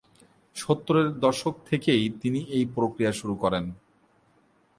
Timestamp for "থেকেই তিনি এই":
1.69-2.65